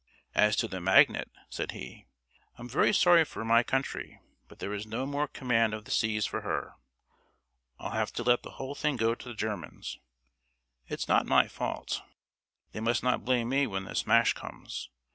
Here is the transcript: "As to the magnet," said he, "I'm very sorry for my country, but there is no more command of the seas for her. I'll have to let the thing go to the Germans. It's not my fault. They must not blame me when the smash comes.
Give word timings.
"As 0.33 0.55
to 0.55 0.67
the 0.67 0.81
magnet," 0.81 1.29
said 1.51 1.73
he, 1.73 2.07
"I'm 2.57 2.67
very 2.67 2.91
sorry 2.91 3.23
for 3.23 3.45
my 3.45 3.61
country, 3.61 4.19
but 4.47 4.57
there 4.57 4.73
is 4.73 4.87
no 4.87 5.05
more 5.05 5.27
command 5.27 5.75
of 5.75 5.85
the 5.85 5.91
seas 5.91 6.25
for 6.25 6.41
her. 6.41 6.73
I'll 7.77 7.91
have 7.91 8.11
to 8.13 8.23
let 8.23 8.41
the 8.41 8.49
thing 8.75 8.97
go 8.97 9.13
to 9.13 9.27
the 9.29 9.35
Germans. 9.35 9.99
It's 10.87 11.07
not 11.07 11.27
my 11.27 11.47
fault. 11.47 12.01
They 12.71 12.79
must 12.79 13.03
not 13.03 13.25
blame 13.25 13.49
me 13.49 13.67
when 13.67 13.83
the 13.83 13.93
smash 13.93 14.33
comes. 14.33 14.89